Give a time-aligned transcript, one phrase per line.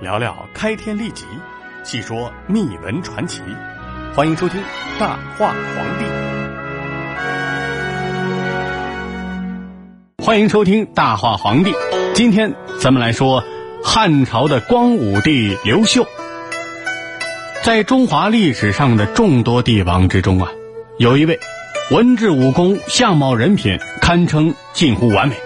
[0.00, 1.26] 聊聊开天立即，
[1.84, 3.42] 细说秘闻传奇。
[4.14, 4.58] 欢迎收听
[4.98, 6.04] 《大话皇帝》。
[10.24, 11.70] 欢迎收听《大话皇帝》。
[12.14, 13.44] 今天咱们来说
[13.84, 16.06] 汉朝的光武帝刘秀。
[17.62, 20.48] 在中华历史上的众多帝王之中啊，
[20.96, 21.38] 有一位
[21.90, 25.36] 文治武功、相貌人品堪称近乎完美，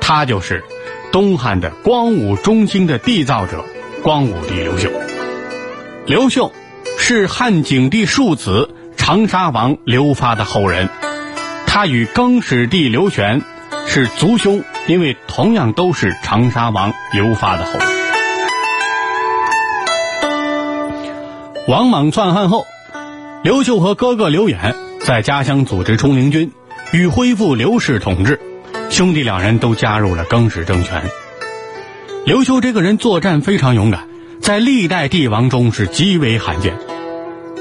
[0.00, 0.64] 他就是
[1.12, 3.64] 东汉的光武中兴的缔造者
[4.02, 4.90] 光武帝刘秀。
[6.06, 6.52] 刘秀
[6.98, 10.88] 是汉景帝庶子长沙王刘发的后人，
[11.66, 13.42] 他与更始帝刘玄
[13.86, 17.88] 是族兄，因为同样都是长沙王刘发的后人。
[21.68, 22.64] 王莽篡汉后，
[23.42, 26.52] 刘秀和哥哥刘演在家乡组织冲灵军，
[26.92, 28.40] 欲恢复刘氏统治。
[28.90, 31.02] 兄弟两人都加入了更始政权。
[32.24, 34.08] 刘秀这个人作战非常勇敢，
[34.40, 36.74] 在历代帝王中是极为罕见。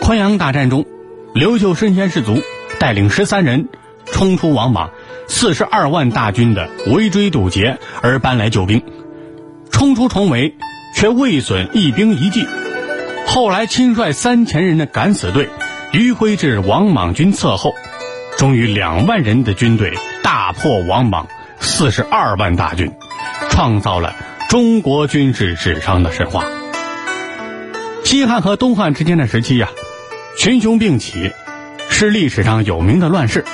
[0.02, 0.86] 昆阳大战中，
[1.34, 2.42] 刘秀身先士卒，
[2.80, 3.68] 带领十三人
[4.06, 4.92] 冲出王莽
[5.28, 8.82] 四十二万大军的围追堵截，而搬来救兵，
[9.72, 10.56] 冲出重围，
[10.96, 12.46] 却未损一兵一计。
[13.28, 15.50] 后来亲率三千人的敢死队
[15.92, 17.74] 迂回至王莽军侧后，
[18.38, 19.94] 终于两万人的军队
[20.26, 21.28] 大破王莽
[21.60, 22.92] 四十二万大军，
[23.52, 24.16] 创造了
[24.50, 26.44] 中国军事史上的神话。
[28.04, 29.70] 西汉和东汉之间的时期呀，
[30.36, 31.30] 群雄并起，
[31.92, 33.46] 是历史上有名的乱世。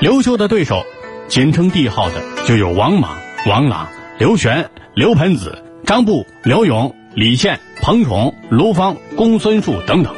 [0.00, 0.84] 刘秀的对手，
[1.28, 6.94] 简称帝号的就有王莽、王朗、刘玄、刘盆子、张布、刘永。
[7.14, 10.14] 李宪、彭宠、卢芳、公孙述等等，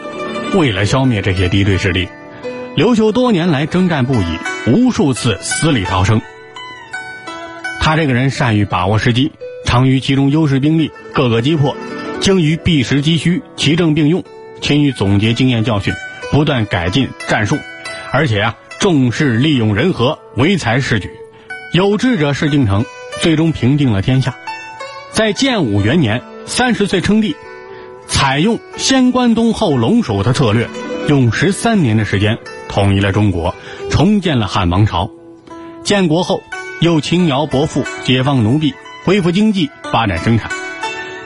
[0.55, 2.09] 为了消灭这些敌对势力，
[2.75, 6.21] 刘秀多年来征战不已，无数次死里逃生。
[7.81, 9.33] 他这个人善于把握时机，
[9.67, 11.77] 常于其中优势兵力各个击破，
[12.21, 14.25] 精于避实击虚，奇正并用，
[14.61, 15.93] 勤于总结经验教训，
[16.31, 17.59] 不断改进战术，
[18.11, 21.11] 而且啊重视利用人和，唯才是举，
[21.75, 22.85] 有志者事竟成，
[23.21, 24.35] 最终平定了天下。
[25.13, 26.23] 在建武元年。
[26.45, 27.37] 三十岁称帝，
[28.09, 30.69] 采用先关东后龙首的策略，
[31.07, 32.37] 用十三年的时间
[32.73, 33.55] 统一了中国，
[33.91, 35.11] 重建了汉王朝。
[35.85, 36.43] 建国后，
[36.81, 38.73] 又轻徭薄赋，解放奴婢，
[39.05, 40.51] 恢复经济，发展生产，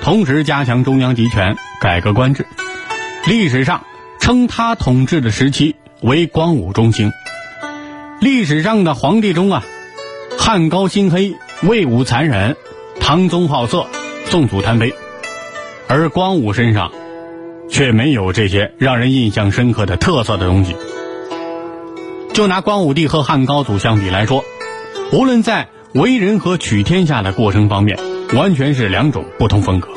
[0.03, 2.45] 同时加强中央集权，改革官制。
[3.29, 3.84] 历史上
[4.19, 7.12] 称他统治的时期为光武中兴。
[8.21, 9.63] 历史上的皇帝中啊，
[10.37, 12.57] 汉高心黑，魏武残忍，
[12.99, 13.87] 唐宗好色，
[14.25, 14.93] 宋祖贪杯。
[15.87, 16.91] 而光武身上，
[17.71, 20.75] 却没有这些让人印象深刻的特色的东西。
[22.36, 24.44] 就拿光武帝和汉高祖相比来说，
[25.10, 27.98] 无论在为人和取天下的过程方面，
[28.34, 29.88] 完全是两种不同风格。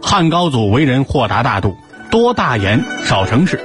[0.00, 1.76] 汉高祖为人豁达大度，
[2.10, 3.60] 多大言少成事，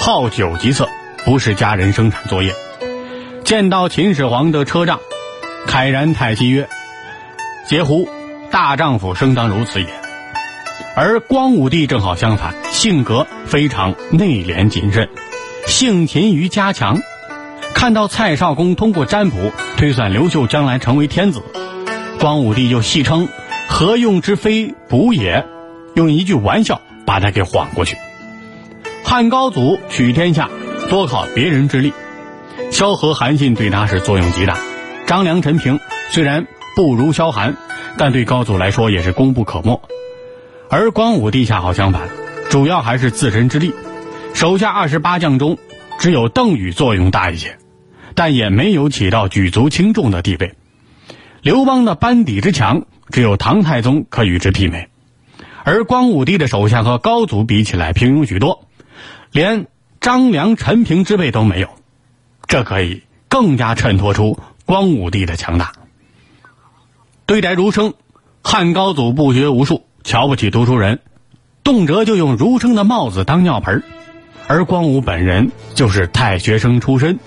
[0.00, 0.88] 好酒极色，
[1.26, 2.54] 不是家人生产作业。
[3.44, 4.98] 见到秦始皇的车仗，
[5.66, 6.66] 慨然叹息曰
[7.68, 8.08] ：“嗟乎！
[8.50, 9.88] 大丈夫生当如此也。”
[10.96, 15.06] 而光武帝正好相反，性格非常内敛谨慎，
[15.74, 17.02] 性勤于加强。
[17.74, 21.42] 看到蔡少公通过占卜推算刘秀将来成为天子，
[22.20, 23.26] 光武帝就戏称
[23.66, 25.44] “何用之非卜也”，
[25.96, 27.96] 用一句玩笑把他给晃过去。
[29.02, 30.48] 汉高祖取天下
[30.88, 31.92] 多靠别人之力，
[32.70, 34.56] 萧何、韩信对他是作用极大。
[35.08, 35.80] 张良、陈平
[36.12, 36.46] 虽然
[36.76, 37.56] 不如萧韩，
[37.98, 39.82] 但对高祖来说也是功不可没。
[40.70, 42.02] 而光武帝恰好相反，
[42.48, 43.74] 主要还是自身之力，
[44.34, 45.56] 手下二十八将中，
[45.98, 47.56] 只有邓禹作用大一些，
[48.16, 50.54] 但也没有起到举足轻重的地位。
[51.40, 54.88] 刘邦的班底之强，只有唐太宗可与之媲美，
[55.62, 58.66] 而光武帝的手下和高祖比起来平庸许多，
[59.30, 59.68] 连
[60.00, 61.68] 张良、陈平之辈都没有，
[62.48, 65.72] 这可以更加衬托出光武帝的强大。
[67.24, 67.94] 对待儒生，
[68.42, 69.86] 汉高祖不学无术。
[70.02, 71.00] 瞧不起读书人，
[71.62, 73.82] 动辄就用儒生的帽子当尿盆
[74.46, 77.18] 而光武本人就是太学生出身，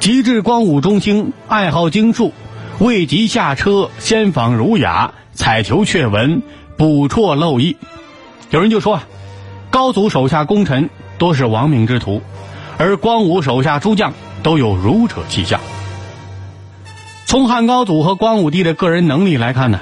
[0.00, 2.32] 及至光武中兴，爱好经术，
[2.78, 6.42] 未及下车，先访儒雅，采求阙文，
[6.76, 7.76] 补辍漏益。
[8.50, 9.06] 有人就说啊，
[9.70, 12.22] 高祖手下功臣多是亡命之徒，
[12.76, 14.12] 而光武手下诸将
[14.42, 15.60] 都有儒者气象。
[17.26, 19.80] 从汉高祖和光武帝的个人能力来看呢，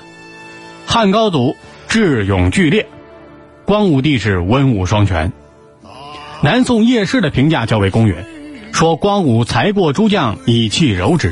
[0.87, 1.57] 汉高祖。
[1.89, 2.87] 智勇俱烈，
[3.65, 5.33] 光武帝是文武双全。
[6.43, 8.15] 南宋叶适的评价较为公允，
[8.73, 11.31] 说光武才过诸将，以气柔之；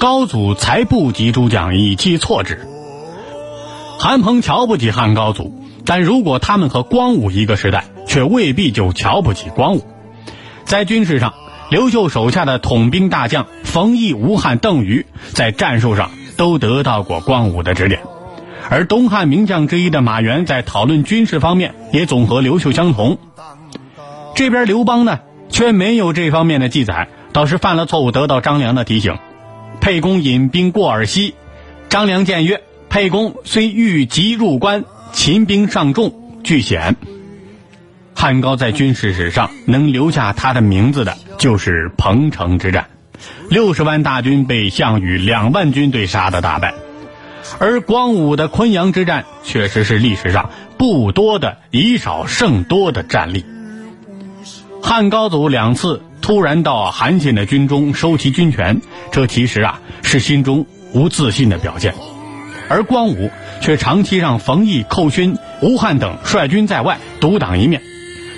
[0.00, 2.66] 高祖才不及诸将，以气挫之。
[3.98, 5.54] 韩鹏瞧不起汉高祖，
[5.84, 9.84] 但如果他们和光武一个时代，却未必就瞧不起光武。
[10.64, 11.34] 在军事上，
[11.70, 18.00] 刘秀手下的统兵大将冯异、吴汉、邓禹，在战术上都得到过光武的指点。
[18.68, 23.18] 而东汉名将之一的马援，在讨论军事方面也总和刘秀相同。
[24.40, 25.20] 这边刘邦呢，
[25.50, 29.18] 却没有这方面的记载，倒是犯了错误，得到张良的提醒。
[29.82, 31.34] 沛公引兵过尔西，
[31.90, 36.96] 张良谏曰：“沛公虽欲急入关，秦兵尚众，惧险。”
[38.16, 42.88] 汉高在军事史上能留下他的名字的，就是彭城之战，
[43.50, 46.72] 六十万大军被项羽两万军队杀得大败。
[47.58, 50.48] 而光武的昆阳之战，确实是历史上
[50.78, 53.44] 不多的以少胜多的战例。
[54.82, 58.80] 汉高祖两次突然到韩信的军中收其军权，
[59.12, 61.94] 这其实啊是心中无自信的表现。
[62.68, 63.30] 而光武
[63.60, 67.82] 却长期让冯异、寇勋、吴汉等率军在外独当一面。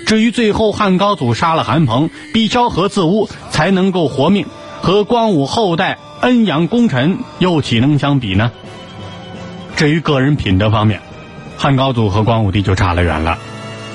[0.05, 4.45] 至于最后汉高祖杀了韩鹏，逼萧何自污，才能够活命，
[4.81, 8.51] 和光武后代恩养功臣又岂能相比呢？
[9.75, 10.99] 至于个人品德方面，
[11.57, 13.37] 汉高祖和光武帝就差了远了。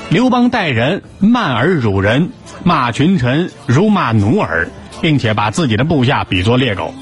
[0.09, 2.31] 刘邦待人慢而辱人，
[2.65, 4.69] 骂群臣如骂奴儿，
[5.01, 6.93] 并且把自己的部下比作猎狗；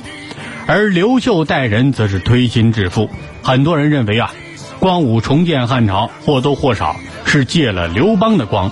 [0.67, 3.09] 而刘秀待人则是推心置腹。
[3.43, 4.31] 很多人认为啊，
[4.79, 8.71] 光武重建汉朝或多或少是借了刘邦的光。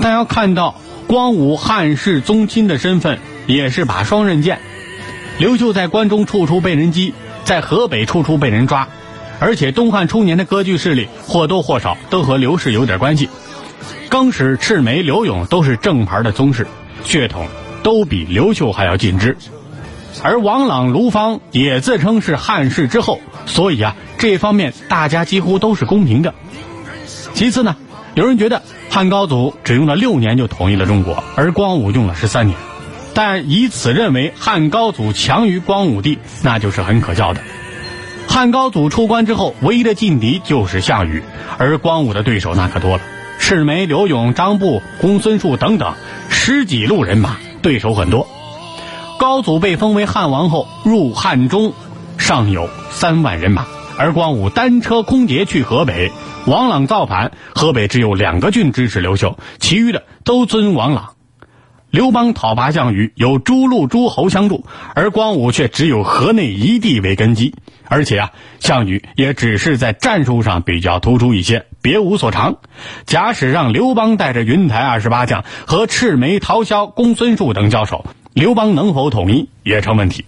[0.00, 0.76] 但要看到
[1.06, 4.60] 光武汉室宗亲的身份，也是把双刃剑。
[5.38, 7.14] 刘秀在关中处处被人击，
[7.44, 8.88] 在河北处处被人抓，
[9.38, 13.28] 而且东汉初年的割据势力或多或少都和刘氏有点关系。
[14.16, 16.66] 更始、赤眉、刘勇都是正牌的宗室，
[17.04, 17.46] 血统
[17.82, 19.36] 都比刘秀还要近支。
[20.22, 26.32] 而王朗、卢芳也自称是汉室之后，所以啊，这方面大家几乎都是公平的。
[27.34, 27.76] 其次呢，
[28.14, 28.62] 有人觉得。
[28.88, 32.58] 汉高祖只用了六年就统一了中国，而光武用了十三年，
[33.12, 37.42] 但以此认为汉高祖强于光武帝，那就是很可笑的。
[38.26, 41.22] 汉高祖出关之后，唯一的劲敌就是项羽，
[41.58, 43.02] 而光武的对手那可多了，
[43.48, 45.94] 赤眉、刘勇、张布、公孙述等等
[46.28, 48.26] 十几路人马，对手很多。
[49.20, 51.72] 高祖被封为汉王后，入汉中
[52.18, 53.64] 尚有三万人马，
[53.96, 56.10] 而光武单车空劫去河北。
[56.46, 61.12] 王朗造反，河北只有两个郡支持刘秀，其余的都尊王朗。
[61.88, 64.66] 刘邦讨伐项羽，有诸路诸侯相助，
[64.96, 67.54] 而光武却只有河内一地为根基。
[67.88, 72.56] 而且啊，项羽也只是在战术上比较突出一些，别无所长。
[73.04, 78.04] 假使让刘邦带着云台二十八将和赤眉、陶萧、公孙述等交手，
[78.34, 80.24] 刘邦能否统一也成问题。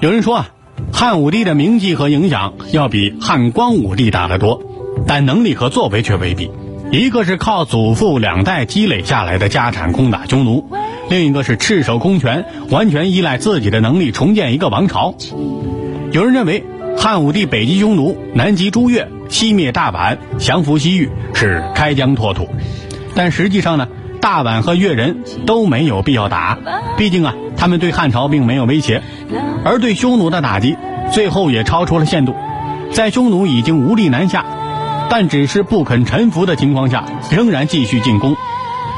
[0.00, 0.48] 有人说啊，
[0.92, 4.60] 汉武帝的名气和影响要比汉光武帝大得多，
[5.06, 6.50] 但能力和作为却未必。
[6.92, 10.68] 一个是靠祖父两代积累下来的家产攻打匈奴，
[11.08, 15.14] 另一个是赤手空拳，完全依赖自己的能力重建一个王朝。
[16.12, 16.62] 有人认为，
[16.98, 22.46] 汉武帝北击匈奴，南击朱越，西灭大宛，降服西域，是开疆拓土。
[23.14, 23.88] 但实际上呢，
[24.20, 26.58] 大宛和越人都没有必要打，
[26.98, 29.02] 毕竟啊，他们对汉朝并没有威胁。
[29.64, 30.76] 而对匈奴的打击，
[31.10, 32.34] 最后也超出了限度，
[32.90, 34.44] 在匈奴已经无力南下，
[35.14, 38.34] 但只是不肯臣服的情况下，仍然继续进攻，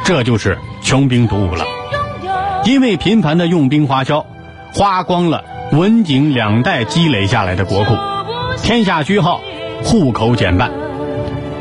[0.05, 1.65] 这就是穷兵黩武了。
[2.65, 4.25] 因为频繁的用兵花销，
[4.73, 5.43] 花光了
[5.73, 7.97] 文景两代积累下来的国库，
[8.63, 9.41] 天下虚耗，
[9.83, 10.71] 户口减半。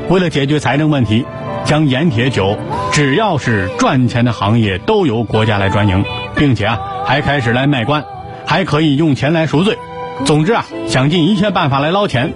[0.10, 1.26] 为了解决财政问题，
[1.66, 2.56] 将盐铁酒
[2.92, 6.06] 只要是赚钱的行业都由国家来专营，
[6.36, 8.06] 并且啊，还开始来卖官。
[8.46, 9.80] 还可以用钱来赎罪，
[10.26, 12.36] 总之啊，想尽一切办法来捞钱。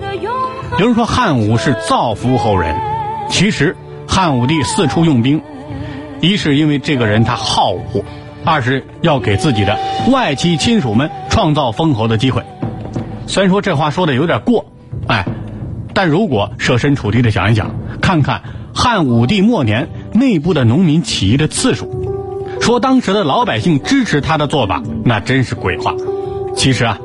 [0.80, 2.76] 有人说汉武是造福后人，
[3.30, 3.76] 其实
[4.08, 5.42] 汉武帝四处用兵，
[6.22, 8.06] 一是因为这个人他好武，
[8.46, 9.80] 二是要给自己的
[10.12, 12.44] 外戚亲属们创造封侯的机会。
[13.26, 14.66] 虽然说这话说的有点过，
[15.08, 15.26] 哎，
[15.96, 18.44] 但如果设身处地的想一想，看看
[18.76, 21.90] 汉武帝末年内部的农民起义的次数。
[22.62, 25.96] 说当时的老百姓支持他的做法，那真是鬼话。
[26.56, 27.00] 其实啊，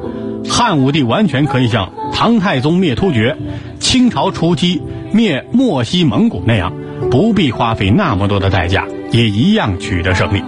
[0.49, 3.37] 汉武帝完全可以像唐太宗灭突厥、
[3.79, 4.83] 清朝初期
[5.13, 6.73] 灭漠西蒙古那样，
[7.11, 10.43] 不必花费那么多的代价，也一样取得胜利。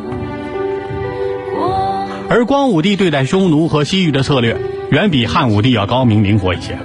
[2.28, 4.56] 而光武帝对待匈奴和西域的策略，
[4.90, 6.76] 远比汉武帝要高明灵活一些。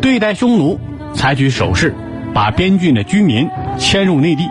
[0.00, 0.78] 对待匈奴，
[1.14, 1.94] 采取守势，
[2.34, 3.48] 把边郡的居民
[3.78, 4.48] 迁入内地。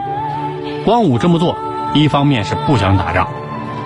[0.86, 1.58] 光武这么做，
[1.94, 3.28] 一方面是不想打仗，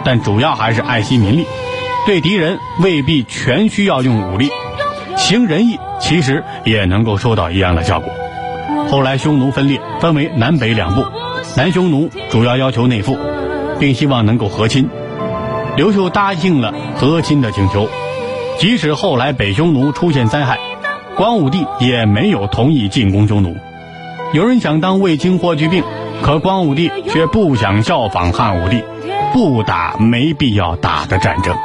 [0.03, 1.45] 但主要还是爱惜民力，
[2.05, 4.49] 对敌人未必全需要用武力，
[5.15, 8.11] 行仁义其实也能够收到一样的效果。
[8.89, 11.05] 后来匈奴分裂，分为南北两部，
[11.55, 13.17] 南匈奴主要要求内附，
[13.79, 14.89] 并希望能够和亲。
[15.75, 17.87] 刘秀答应了和亲的请求，
[18.57, 20.57] 即使后来北匈奴出现灾害，
[21.15, 23.55] 光武帝也没有同意进攻匈奴。
[24.33, 25.83] 有人想当卫青霍去病。
[26.21, 28.83] 可光武帝却不想效仿汉武帝，
[29.31, 31.55] 不打没必要打的战争。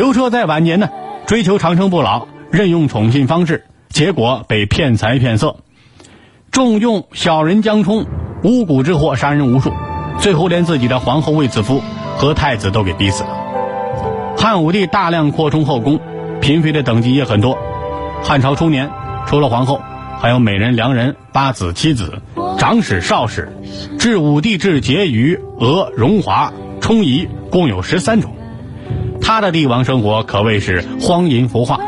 [0.00, 0.88] 刘彻在晚年呢，
[1.26, 5.56] 追求长生不老，任用宠信方式，结果被骗财骗色，
[6.50, 8.06] 重用小人江充，
[8.42, 9.70] 巫蛊之祸杀人无数，
[10.18, 11.82] 最后连自己的皇后卫子夫
[12.16, 13.28] 和太子都给逼死了。
[14.38, 16.00] 汉武帝大量扩充后宫，
[16.40, 17.58] 嫔妃的等级也很多。
[18.22, 18.90] 汉朝初年，
[19.26, 19.82] 除了皇后，
[20.18, 22.22] 还有美人、良人、八子、七子。
[22.56, 23.52] 长史、少史，
[23.98, 28.34] 至武帝至婕妤、娥、荣华、充仪，共有十三种。
[29.32, 31.78] 他的帝王生活可谓是荒淫浮华。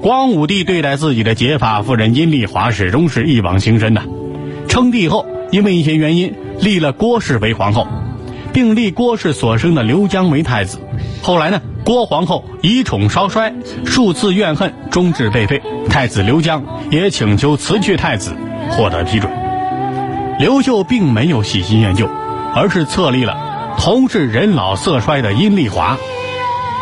[0.00, 4.00] 光武帝对待自己的结发夫人阴丽华始终是一往情深的。
[4.66, 7.86] 称帝后，因为一些原因，立了郭氏为皇后，
[8.54, 10.78] 并立郭氏所生的刘江为太子。
[11.20, 13.52] 后来呢，郭皇后以宠稍衰，
[13.84, 15.60] 数次怨恨，终至被废。
[15.90, 18.32] 太子刘江也请求辞去太子，
[18.70, 19.30] 获得批准。
[20.38, 22.08] 刘秀并没有喜新厌旧，
[22.54, 25.98] 而是册立了同是人老色衰的阴丽华，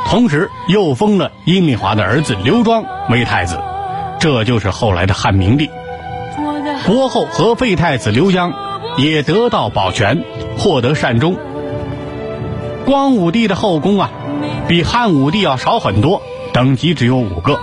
[0.06, 3.58] 同时又封了阴丽华的儿子刘庄为太子，
[4.20, 5.70] 这就是后来的汉明帝。
[6.86, 8.52] 国后和废太子刘江
[8.98, 10.24] 也得到保全，
[10.58, 11.36] 获得善终。
[12.84, 14.10] 光武帝的后宫啊，
[14.68, 16.20] 比汉武帝要少很多，
[16.52, 17.58] 等级只有五个，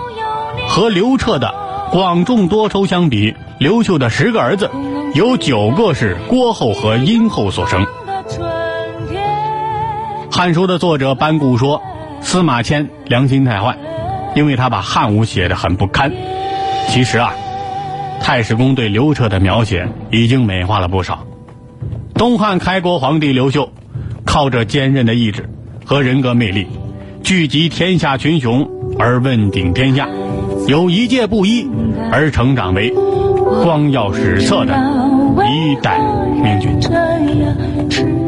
[0.68, 1.54] 和刘彻的
[1.92, 4.72] 广众多抽相比，刘秀的十个儿子。
[5.14, 7.84] 有九个是郭后和殷后所生。
[10.32, 11.82] 《汉书》的作者班固说，
[12.22, 13.78] 司马迁良心太坏，
[14.36, 16.12] 因为他把汉武写得很不堪。
[16.88, 17.34] 其实啊，
[18.22, 21.26] 太史公对刘彻的描写已经美化了不少。
[22.14, 23.72] 东汉开国皇帝刘秀，
[24.26, 25.50] 靠着坚韧的意志
[25.86, 26.68] 和人格魅力，
[27.24, 30.08] 聚集天下群雄而问鼎天下，
[30.68, 31.68] 有一介布衣
[32.12, 32.94] 而成长为。
[33.64, 34.74] 光耀史册的
[35.48, 35.98] 一代
[36.36, 38.19] 明君。